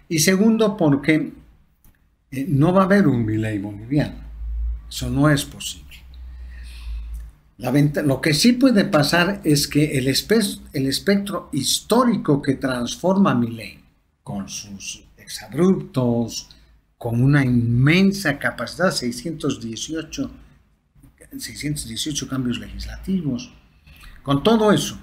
Y 0.08 0.20
segundo 0.20 0.78
porque 0.78 1.34
eh, 2.32 2.46
no 2.48 2.74
va 2.74 2.82
a 2.82 2.86
haber 2.86 3.08
un 3.08 3.26
Milei 3.26 3.58
boliviano. 3.60 4.30
Eso 4.88 5.10
no 5.10 5.30
es 5.30 5.46
posible 5.46 5.90
lo 7.60 8.22
que 8.22 8.34
sí 8.34 8.54
puede 8.54 8.86
pasar 8.86 9.42
es 9.44 9.68
que 9.68 9.98
el, 9.98 10.08
el 10.08 10.86
espectro 10.88 11.50
histórico 11.52 12.42
que 12.42 12.56
transforma 12.56 13.36
mi 13.36 13.48
ley, 13.48 13.84
con 14.24 14.48
sus 14.48 15.04
exabruptos, 15.18 16.50
con 17.00 17.24
una 17.24 17.46
inmensa 17.46 18.38
capacidad, 18.38 18.92
618, 18.92 20.32
618 21.38 22.28
cambios 22.28 22.60
legislativos, 22.60 23.54
con 24.22 24.44
todo 24.44 24.74
eso, 24.74 25.00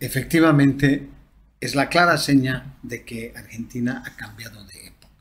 efectivamente 0.00 1.08
es 1.60 1.76
la 1.76 1.88
clara 1.88 2.18
seña 2.18 2.76
de 2.82 3.04
que 3.04 3.32
Argentina 3.36 4.02
ha 4.04 4.16
cambiado 4.16 4.64
de 4.64 4.88
época. 4.88 5.14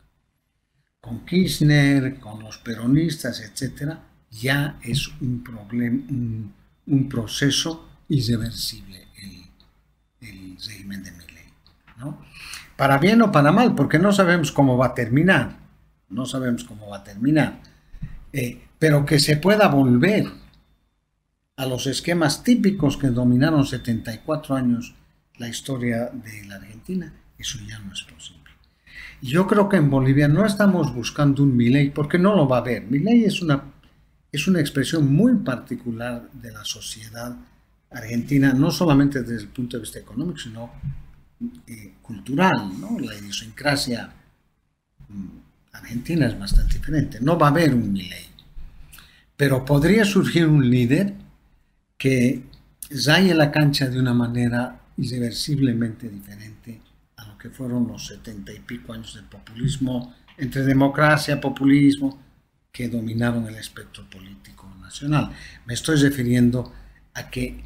Con 1.00 1.24
Kirchner, 1.24 2.20
con 2.20 2.42
los 2.42 2.58
peronistas, 2.58 3.40
etcétera, 3.40 4.08
ya 4.32 4.80
es 4.82 5.08
un, 5.22 5.44
problema, 5.44 6.04
un, 6.88 7.10
proceso 7.10 7.88
irreversible 8.10 9.08
el, 10.22 10.58
régimen 10.58 11.04
de 11.04 11.12
Milei. 11.12 11.54
¿no? 11.98 12.26
Para 12.80 12.98
bien 12.98 13.22
o 13.22 13.30
para 13.30 13.52
mal, 13.52 13.76
porque 13.76 14.00
no 14.00 14.14
sabemos 14.14 14.54
cómo 14.54 14.78
va 14.78 14.88
a 14.88 14.94
terminar. 14.94 15.58
No 16.08 16.26
sabemos 16.26 16.64
cómo 16.64 16.88
va 16.88 17.00
a 17.00 17.04
terminar. 17.04 17.60
Eh, 18.32 18.62
pero 18.80 19.06
que 19.06 19.20
se 19.20 19.36
pueda 19.36 19.68
volver 19.68 20.26
a 21.58 21.66
los 21.66 21.88
esquemas 21.88 22.42
típicos 22.42 22.96
que 22.96 23.08
dominaron 23.08 23.66
74 23.66 24.56
años 24.56 24.96
la 25.38 25.50
historia 25.50 26.06
de 26.06 26.46
la 26.46 26.56
Argentina, 26.56 27.14
eso 27.38 27.60
ya 27.68 27.80
no 27.80 27.92
es 27.92 28.04
posible. 28.04 28.50
Yo 29.22 29.46
creo 29.46 29.68
que 29.68 29.76
en 29.76 29.90
Bolivia 29.90 30.30
no 30.30 30.46
estamos 30.46 30.96
buscando 30.96 31.44
un 31.44 31.58
Milei, 31.58 31.90
porque 31.90 32.18
no 32.18 32.34
lo 32.34 32.48
va 32.48 32.60
a 32.60 32.62
haber. 32.62 32.84
Milei 32.84 33.26
es 33.26 33.42
una 33.42 33.62
es 34.32 34.48
una 34.48 34.62
expresión 34.62 35.12
muy 35.14 35.36
particular 35.36 36.30
de 36.32 36.54
la 36.54 36.64
sociedad 36.64 37.36
argentina, 37.92 38.54
no 38.54 38.72
solamente 38.72 39.22
desde 39.22 39.44
el 39.44 39.50
punto 39.50 39.76
de 39.76 39.82
vista 39.82 40.00
económico, 40.00 40.38
sino 40.38 40.72
eh, 41.68 41.94
cultural, 42.02 42.80
¿no? 42.80 43.00
La 43.00 43.16
idiosincrasia 43.16 44.12
mm, 45.08 45.28
argentina 45.74 46.28
es 46.28 46.38
bastante 46.38 46.78
diferente. 46.78 47.20
No 47.22 47.38
va 47.38 47.48
a 47.48 47.50
haber 47.52 47.74
un 47.74 47.94
Milei, 47.94 48.28
pero 49.38 49.64
podría 49.64 50.04
surgir 50.04 50.48
un 50.48 50.70
líder 50.70 51.14
que 51.98 52.44
raye 53.06 53.34
la 53.34 53.52
cancha 53.52 53.88
de 53.88 54.00
una 54.00 54.14
manera 54.14 54.82
irreversiblemente 54.98 56.10
diferente 56.10 56.82
a 57.18 57.26
lo 57.26 57.38
que 57.38 57.50
fueron 57.50 57.88
los 57.88 58.08
setenta 58.08 58.52
y 58.52 58.60
pico 58.60 58.94
años 58.94 59.16
del 59.16 59.26
populismo, 59.26 60.14
entre 60.38 60.64
democracia, 60.64 61.40
populismo, 61.40 62.20
que 62.72 62.90
dominaron 62.90 63.48
el 63.48 63.56
espectro 63.56 64.10
político 64.10 64.70
nacional. 64.82 65.32
Me 65.66 65.74
estoy 65.74 65.98
refiriendo 65.98 66.74
a 67.14 67.30
que 67.30 67.62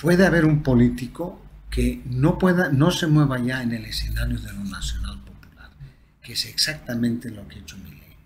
puede 0.00 0.26
haber 0.26 0.44
un 0.44 0.62
político 0.62 1.40
que 1.72 2.02
no, 2.04 2.38
pueda, 2.38 2.70
no 2.70 2.90
se 2.90 3.06
mueva 3.06 3.40
ya 3.40 3.62
en 3.62 3.72
el 3.72 3.86
escenario 3.86 4.38
de 4.38 4.52
lo 4.52 4.62
nacional 4.64 5.18
popular, 5.24 5.70
que 6.22 6.34
es 6.34 6.44
exactamente 6.44 7.30
lo 7.30 7.48
que 7.48 7.56
ha 7.56 7.58
hecho 7.60 7.78
Milei. 7.78 8.16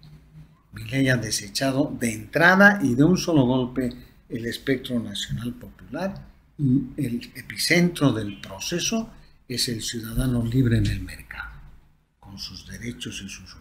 Milei 0.72 1.08
ha 1.08 1.16
desechado 1.16 1.96
de 1.98 2.12
entrada 2.12 2.80
y 2.82 2.94
de 2.94 3.04
un 3.04 3.16
solo 3.16 3.46
golpe 3.46 3.90
el 4.28 4.46
espectro 4.46 4.98
nacional 4.98 5.54
popular 5.54 6.26
y 6.58 6.88
el 6.96 7.30
epicentro 7.36 8.12
del 8.12 8.40
proceso 8.40 9.12
es 9.48 9.68
el 9.68 9.80
ciudadano 9.80 10.44
libre 10.44 10.78
en 10.78 10.86
el 10.86 11.00
mercado, 11.00 11.52
con 12.18 12.38
sus 12.38 12.66
derechos 12.66 13.22
y 13.24 13.28
sus 13.28 13.56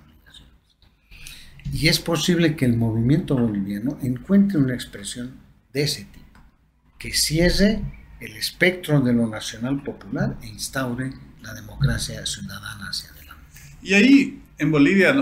y 1.74 1.88
es 1.88 2.00
posible 2.00 2.56
que 2.56 2.66
el 2.66 2.78
movimiento 2.78 3.36
boliviano 3.36 3.98
encuentre 4.02 4.58
una 4.58 4.74
expresión 4.74 5.32
de 5.74 5.84
ese 5.84 6.06
tipo, 6.06 6.40
que 6.98 7.14
cierre 7.14 7.82
el 8.20 8.38
espectro 8.38 9.02
de 9.02 9.14
lo 9.14 9.28
nacional 9.28 9.84
popular 9.84 10.38
e 10.42 10.48
instaure 10.48 11.12
la 11.42 11.54
democracia 11.54 12.26
ciudadana 12.26 12.90
hacia 12.90 13.10
adelante. 13.10 13.62
Y 13.82 13.94
ahí, 13.94 14.42
en 14.58 14.72
Bolivia, 14.72 15.16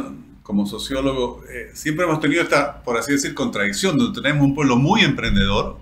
como 0.44 0.66
sociólogo, 0.66 1.44
eh, 1.50 1.72
siempre 1.74 2.06
hemos 2.06 2.20
tenido 2.20 2.44
esta, 2.44 2.84
por 2.84 2.98
así 2.98 3.14
decir, 3.14 3.34
contradicción, 3.34 3.98
donde 3.98 4.22
tenemos 4.22 4.44
un 4.46 4.56
pueblo 4.56 4.76
muy 4.76 5.02
emprendedor, 5.02 5.80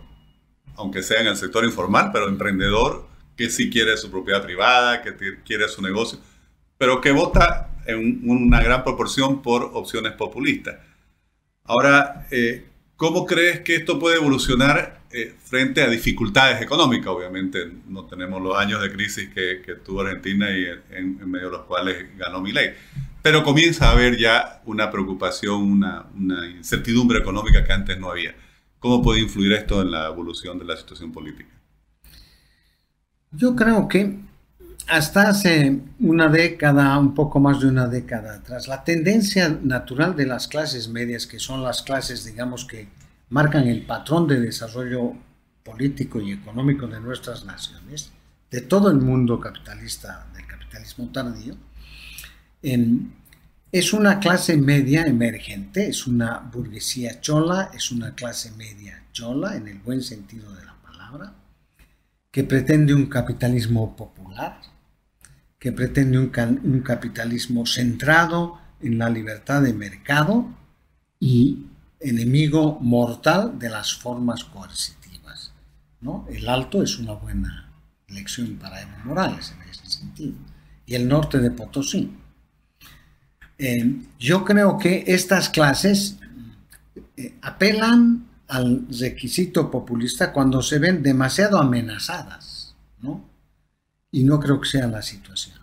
aunque 0.75 1.03
sea 1.03 1.21
en 1.21 1.27
el 1.27 1.35
sector 1.35 1.65
informal, 1.65 2.11
pero 2.13 2.27
emprendedor, 2.27 3.07
que 3.35 3.49
sí 3.49 3.69
quiere 3.69 3.97
su 3.97 4.09
propiedad 4.09 4.43
privada, 4.43 5.01
que 5.01 5.15
quiere 5.43 5.67
su 5.67 5.81
negocio, 5.81 6.19
pero 6.77 7.01
que 7.01 7.11
vota 7.11 7.69
en 7.85 8.21
una 8.29 8.61
gran 8.61 8.83
proporción 8.83 9.41
por 9.41 9.71
opciones 9.73 10.13
populistas. 10.13 10.77
Ahora, 11.63 12.27
eh, 12.31 12.65
¿cómo 12.95 13.25
crees 13.25 13.61
que 13.61 13.75
esto 13.75 13.99
puede 13.99 14.17
evolucionar 14.17 15.00
eh, 15.13 15.35
frente 15.43 15.81
a 15.81 15.89
dificultades 15.89 16.61
económicas? 16.61 17.07
Obviamente 17.07 17.71
no 17.87 18.05
tenemos 18.05 18.41
los 18.41 18.57
años 18.57 18.81
de 18.81 18.91
crisis 18.91 19.29
que, 19.29 19.75
tuvo 19.83 20.01
Argentina 20.01 20.49
y 20.49 20.65
en, 20.91 21.29
medio 21.29 21.47
de 21.47 21.57
los 21.57 21.65
cuales 21.65 22.17
ganó 22.17 22.43
ley. 22.43 22.71
Pero 23.21 23.43
comienza 23.43 23.87
a 23.87 23.91
haber 23.91 24.17
ya 24.17 24.61
una 24.65 24.89
preocupación, 24.89 25.61
una, 25.61 26.05
una 26.15 26.47
incertidumbre 26.47 27.19
económica 27.19 27.63
que 27.63 27.73
antes 27.73 27.99
no 27.99 28.09
había. 28.09 28.33
¿Cómo 28.79 29.01
puede 29.01 29.21
influir 29.21 29.53
esto 29.53 29.81
en 29.81 29.91
la 29.91 30.07
evolución 30.07 30.57
de 30.57 30.65
la 30.65 30.75
situación 30.75 31.11
política? 31.11 31.51
Yo 33.31 33.55
creo 33.55 33.87
que 33.87 34.17
hasta 34.87 35.29
hace 35.29 35.79
una 35.99 36.27
década, 36.27 36.97
un 36.97 37.13
poco 37.13 37.39
más 37.39 37.61
de 37.61 37.67
una 37.67 37.87
década 37.87 38.35
atrás, 38.35 38.67
la 38.67 38.83
tendencia 38.83 39.57
natural 39.63 40.15
de 40.15 40.25
las 40.25 40.47
clases 40.47 40.89
medias, 40.89 41.27
que 41.27 41.39
son 41.39 41.63
las 41.63 41.81
clases, 41.81 42.25
digamos, 42.25 42.65
que 42.65 42.87
marcan 43.31 43.67
el 43.67 43.85
patrón 43.85 44.27
de 44.27 44.39
desarrollo 44.39 45.13
político 45.63 46.21
y 46.21 46.31
económico 46.31 46.85
de 46.87 46.99
nuestras 46.99 47.45
naciones, 47.45 48.11
de 48.51 48.61
todo 48.61 48.91
el 48.91 48.97
mundo 48.97 49.39
capitalista, 49.39 50.27
del 50.35 50.45
capitalismo 50.45 51.09
tardío, 51.11 51.55
es 53.71 53.93
una 53.93 54.19
clase 54.19 54.57
media 54.57 55.05
emergente, 55.05 55.87
es 55.87 56.05
una 56.07 56.39
burguesía 56.39 57.21
chola, 57.21 57.71
es 57.73 57.91
una 57.91 58.13
clase 58.13 58.51
media 58.51 59.05
chola 59.13 59.55
en 59.55 59.67
el 59.69 59.79
buen 59.79 60.01
sentido 60.03 60.53
de 60.53 60.65
la 60.65 60.75
palabra, 60.81 61.33
que 62.29 62.43
pretende 62.43 62.93
un 62.93 63.05
capitalismo 63.05 63.95
popular, 63.95 64.59
que 65.57 65.71
pretende 65.71 66.19
un, 66.19 66.81
capitalismo 66.81 67.65
centrado 67.65 68.59
en 68.81 68.97
la 68.97 69.09
libertad 69.09 69.61
de 69.61 69.73
mercado 69.73 70.49
y 71.19 71.67
enemigo 72.01 72.79
mortal 72.81 73.57
de 73.59 73.69
las 73.69 73.93
formas 73.93 74.43
coercitivas. 74.43 75.51
¿no? 76.01 76.25
El 76.29 76.47
alto 76.49 76.81
es 76.83 76.97
una 76.97 77.13
buena 77.13 77.71
lección 78.07 78.57
para 78.57 78.81
Evo 78.81 78.97
Morales 79.05 79.53
en 79.55 79.69
ese 79.69 79.85
sentido. 79.85 80.33
Y 80.85 80.95
el 80.95 81.07
norte 81.07 81.39
de 81.39 81.51
Potosí. 81.51 82.11
Eh, 83.57 84.01
yo 84.19 84.43
creo 84.43 84.77
que 84.77 85.03
estas 85.07 85.49
clases 85.49 86.17
eh, 87.15 87.35
apelan 87.41 88.27
al 88.47 88.85
requisito 88.89 89.71
populista 89.71 90.33
cuando 90.33 90.61
se 90.61 90.79
ven 90.79 91.01
demasiado 91.03 91.57
amenazadas, 91.57 92.75
¿no? 92.99 93.23
Y 94.11 94.23
no 94.25 94.39
creo 94.39 94.59
que 94.59 94.67
sea 94.67 94.87
la 94.87 95.01
situación. 95.01 95.57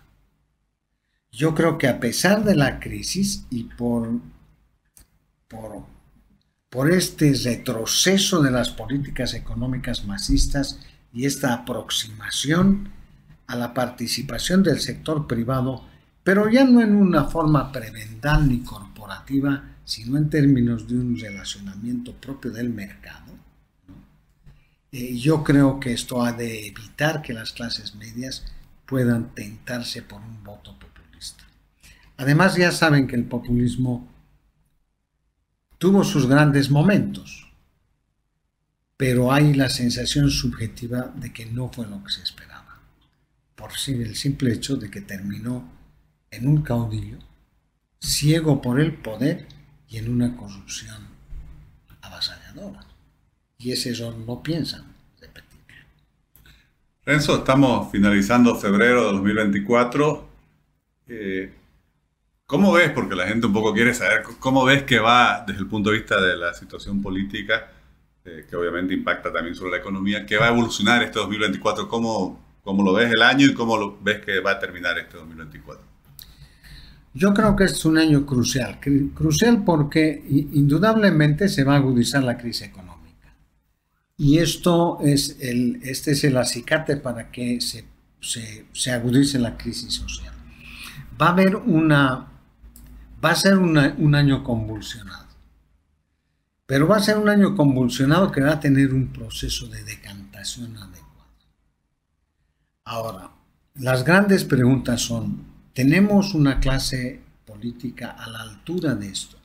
Yo 1.30 1.54
creo 1.54 1.76
que 1.76 1.86
a 1.86 2.00
pesar 2.00 2.44
de 2.44 2.56
la 2.56 2.80
crisis 2.80 3.44
y 3.50 3.64
por, 3.64 4.08
por, 5.48 5.84
por 6.70 6.90
este 6.90 7.32
retroceso 7.32 8.42
de 8.42 8.50
las 8.50 8.70
políticas 8.70 9.34
económicas 9.34 10.04
masistas 10.04 10.80
y 11.12 11.24
esta 11.24 11.54
aproximación 11.54 12.90
a 13.46 13.56
la 13.56 13.72
participación 13.72 14.62
del 14.62 14.80
sector 14.80 15.26
privado, 15.26 15.84
pero 16.22 16.50
ya 16.50 16.64
no 16.64 16.82
en 16.82 16.94
una 16.94 17.24
forma 17.24 17.72
prevental 17.72 18.48
ni 18.48 18.60
corporativa, 18.60 19.76
sino 19.84 20.18
en 20.18 20.28
términos 20.28 20.86
de 20.86 20.96
un 20.96 21.18
relacionamiento 21.18 22.12
propio 22.12 22.50
del 22.50 22.68
mercado, 22.68 23.32
eh, 24.92 25.16
yo 25.16 25.42
creo 25.42 25.80
que 25.80 25.92
esto 25.92 26.22
ha 26.22 26.32
de 26.32 26.66
evitar 26.66 27.22
que 27.22 27.32
las 27.32 27.52
clases 27.52 27.94
medias 27.94 28.44
puedan 28.84 29.34
tentarse 29.34 30.02
por 30.02 30.20
un 30.20 30.42
voto 30.44 30.78
populista. 30.78 31.44
Además, 32.18 32.56
ya 32.56 32.72
saben 32.72 33.06
que 33.06 33.16
el 33.16 33.24
populismo 33.24 34.06
tuvo 35.78 36.04
sus 36.04 36.26
grandes 36.26 36.70
momentos, 36.70 37.50
pero 38.96 39.32
hay 39.32 39.54
la 39.54 39.68
sensación 39.68 40.30
subjetiva 40.30 41.12
de 41.14 41.32
que 41.32 41.46
no 41.46 41.70
fue 41.70 41.86
lo 41.86 42.02
que 42.04 42.10
se 42.10 42.22
esperaba, 42.22 42.80
por 43.54 43.70
el 43.86 44.16
simple 44.16 44.52
hecho 44.52 44.76
de 44.76 44.90
que 44.90 45.00
terminó 45.00 45.70
en 46.30 46.46
un 46.46 46.62
caudillo, 46.62 47.18
ciego 48.00 48.60
por 48.60 48.80
el 48.80 48.94
poder 48.94 49.46
y 49.88 49.96
en 49.96 50.10
una 50.10 50.36
corrupción 50.36 51.06
avasalladora 52.02 52.88
y 53.58 53.72
ese 53.72 53.90
error 53.90 54.16
no 54.16 54.42
piensan 54.42 54.84
repetir. 55.20 55.58
Renzo, 57.04 57.38
estamos 57.38 57.90
finalizando 57.90 58.54
febrero 58.54 59.06
de 59.06 59.12
2024. 59.12 60.28
Eh, 61.08 61.52
¿Cómo 62.48 62.72
ves, 62.72 62.90
porque 62.92 63.14
la 63.14 63.26
gente 63.26 63.46
un 63.46 63.52
poco 63.52 63.74
quiere 63.74 63.92
saber, 63.92 64.22
cómo 64.38 64.64
ves 64.64 64.84
que 64.84 64.98
va 64.98 65.44
desde 65.46 65.60
el 65.60 65.66
punto 65.66 65.90
de 65.90 65.98
vista 65.98 66.18
de 66.18 66.34
la 66.34 66.54
situación 66.54 67.02
política, 67.02 67.70
eh, 68.24 68.46
que 68.48 68.56
obviamente 68.56 68.94
impacta 68.94 69.30
también 69.30 69.54
sobre 69.54 69.72
la 69.72 69.76
economía, 69.76 70.24
que 70.24 70.38
va 70.38 70.46
a 70.46 70.48
evolucionar 70.48 71.02
este 71.02 71.18
2024? 71.18 71.86
¿Cómo, 71.88 72.40
¿Cómo 72.62 72.82
lo 72.82 72.94
ves 72.94 73.12
el 73.12 73.20
año 73.20 73.44
y 73.44 73.52
cómo 73.52 73.98
ves 74.00 74.24
que 74.24 74.40
va 74.40 74.52
a 74.52 74.58
terminar 74.58 74.98
este 74.98 75.18
2024? 75.18 75.84
Yo 77.12 77.34
creo 77.34 77.54
que 77.54 77.64
es 77.64 77.84
un 77.84 77.98
año 77.98 78.24
crucial, 78.24 78.80
crucial 79.14 79.62
porque 79.62 80.24
indudablemente 80.28 81.50
se 81.50 81.64
va 81.64 81.74
a 81.74 81.76
agudizar 81.76 82.22
la 82.22 82.38
crisis 82.38 82.68
económica. 82.68 83.34
Y 84.16 84.38
esto 84.38 85.00
es 85.02 85.36
el, 85.40 85.80
este 85.82 86.12
es 86.12 86.24
el 86.24 86.38
acicate 86.38 86.96
para 86.96 87.30
que 87.30 87.60
se, 87.60 87.84
se, 88.72 88.90
agudice 88.90 89.38
la 89.38 89.58
crisis 89.58 89.92
social. 89.92 90.32
Va 91.20 91.26
a 91.26 91.32
haber 91.32 91.56
una, 91.56 92.37
va 93.24 93.30
a 93.30 93.36
ser 93.36 93.58
un 93.58 94.14
año 94.14 94.44
convulsionado. 94.44 95.26
Pero 96.66 96.86
va 96.86 96.98
a 96.98 97.02
ser 97.02 97.18
un 97.18 97.28
año 97.28 97.56
convulsionado 97.56 98.30
que 98.30 98.42
va 98.42 98.52
a 98.52 98.60
tener 98.60 98.92
un 98.92 99.08
proceso 99.08 99.68
de 99.68 99.82
decantación 99.84 100.76
adecuado. 100.76 101.32
Ahora, 102.84 103.30
las 103.76 104.04
grandes 104.04 104.44
preguntas 104.44 105.00
son, 105.00 105.44
¿tenemos 105.72 106.34
una 106.34 106.60
clase 106.60 107.22
política 107.46 108.10
a 108.10 108.28
la 108.28 108.42
altura 108.42 108.94
de 108.94 109.08
esto? 109.08 109.38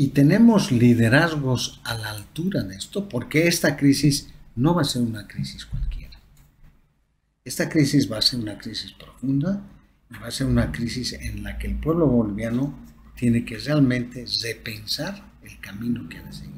y 0.00 0.08
tenemos 0.08 0.72
liderazgos 0.72 1.78
a 1.84 1.92
la 1.94 2.10
altura 2.10 2.62
de 2.62 2.74
esto, 2.74 3.06
porque 3.06 3.46
esta 3.48 3.76
crisis 3.76 4.28
no 4.56 4.74
va 4.74 4.80
a 4.80 4.86
ser 4.86 5.02
una 5.02 5.26
crisis 5.26 5.66
cualquiera. 5.66 6.18
Esta 7.44 7.68
crisis 7.68 8.10
va 8.10 8.16
a 8.16 8.22
ser 8.22 8.40
una 8.40 8.56
crisis 8.56 8.92
profunda, 8.92 9.60
va 10.18 10.26
a 10.26 10.30
ser 10.30 10.46
una 10.46 10.72
crisis 10.72 11.12
en 11.12 11.42
la 11.42 11.58
que 11.58 11.66
el 11.66 11.76
pueblo 11.76 12.06
boliviano 12.06 12.74
tiene 13.14 13.44
que 13.44 13.58
realmente 13.58 14.24
repensar 14.42 15.22
el 15.42 15.60
camino 15.60 16.08
que 16.08 16.18
ha 16.18 16.22
de 16.22 16.32
seguir. 16.32 16.54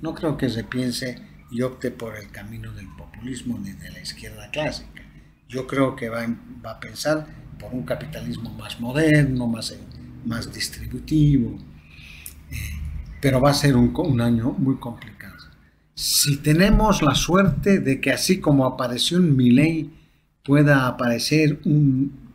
No 0.00 0.14
creo 0.14 0.36
que 0.36 0.48
se 0.48 0.64
piense 0.64 1.18
y 1.50 1.62
opte 1.62 1.90
por 1.90 2.16
el 2.16 2.30
camino 2.30 2.72
del 2.72 2.86
populismo 2.96 3.58
ni 3.58 3.72
de 3.72 3.90
la 3.90 4.00
izquierda 4.00 4.50
clásica. 4.50 5.02
Yo 5.48 5.66
creo 5.66 5.96
que 5.96 6.08
va, 6.08 6.26
a 6.64 6.80
pensar 6.80 7.26
por 7.58 7.72
un 7.72 7.84
capitalismo 7.84 8.50
más 8.50 8.80
moderno, 8.80 9.46
más, 9.46 9.74
más 10.24 10.52
distributivo, 10.52 11.58
pero 13.20 13.40
va 13.40 13.50
a 13.50 13.54
ser 13.54 13.76
un, 13.76 14.20
año 14.20 14.52
muy 14.52 14.76
complicado. 14.76 15.34
Si 15.94 16.36
tenemos 16.36 17.02
la 17.02 17.14
suerte 17.14 17.80
de 17.80 18.00
que 18.00 18.12
así 18.12 18.38
como 18.38 18.66
apareció 18.66 19.18
en 19.18 19.36
Milei, 19.36 19.90
pueda 20.44 20.86
aparecer 20.86 21.60
un, 21.64 22.27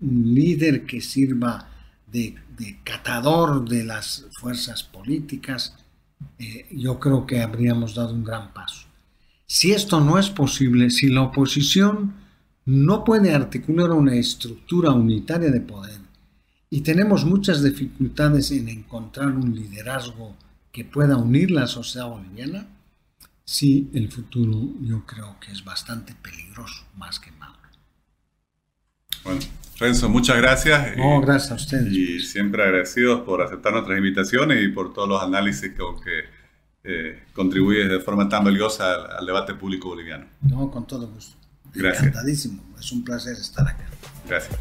líder 0.00 0.86
que 0.86 1.00
sirva 1.00 1.68
de, 2.06 2.34
catador 2.84 3.68
de 3.68 3.84
las 3.84 4.26
fuerzas 4.40 4.82
políticas, 4.82 5.74
eh, 6.38 6.66
yo 6.70 6.98
creo 6.98 7.26
que 7.26 7.42
habríamos 7.42 7.94
dado 7.94 8.14
un 8.14 8.24
gran 8.24 8.52
paso. 8.54 8.86
Si 9.46 9.72
esto 9.72 10.00
no 10.00 10.18
es 10.18 10.30
posible, 10.30 10.90
si 10.90 11.08
la 11.08 11.22
oposición 11.22 12.14
no 12.64 13.04
puede 13.04 13.32
articular 13.34 13.92
una 13.92 14.14
estructura 14.14 14.90
unitaria 14.92 15.50
de 15.50 15.60
poder, 15.60 16.00
y 16.68 16.80
tenemos 16.80 17.24
muchas 17.24 17.62
dificultades 17.62 18.50
en 18.50 18.68
encontrar 18.68 19.28
un 19.28 19.54
liderazgo 19.54 20.34
que 20.72 20.84
pueda 20.84 21.16
unir 21.16 21.50
la 21.52 21.66
sociedad 21.68 22.08
boliviana, 22.08 22.66
sí, 23.44 23.88
el 23.94 24.10
futuro 24.10 24.72
yo 24.82 25.06
creo 25.06 25.38
que 25.38 25.52
es 25.52 25.64
bastante 25.64 26.14
peligroso, 26.14 26.84
más 26.96 27.20
que 27.20 27.30
malo. 27.32 27.45
Bueno, 29.24 29.40
Renzo, 29.78 30.08
muchas 30.08 30.36
gracias. 30.38 30.96
No, 30.96 31.20
gracias 31.20 31.52
a 31.52 31.54
ustedes. 31.56 31.92
Y 31.92 32.20
siempre 32.20 32.62
agradecidos 32.62 33.20
por 33.22 33.42
aceptar 33.42 33.72
nuestras 33.72 33.98
invitaciones 33.98 34.62
y 34.64 34.68
por 34.68 34.92
todos 34.92 35.08
los 35.08 35.22
análisis 35.22 35.72
que, 35.72 36.24
eh, 36.84 37.22
contribuyes 37.32 37.88
de 37.88 38.00
forma 38.00 38.28
tan 38.28 38.44
valiosa 38.44 38.94
al, 38.94 39.18
al, 39.18 39.26
debate 39.26 39.54
público 39.54 39.88
boliviano. 39.88 40.26
No, 40.42 40.70
con 40.70 40.86
todo 40.86 41.08
gusto. 41.08 41.36
Gracias. 41.74 42.04
Encantadísimo. 42.04 42.62
Es 42.78 42.92
un 42.92 43.04
placer 43.04 43.36
estar 43.36 43.66
acá. 43.66 43.84
Gracias. 44.28 44.56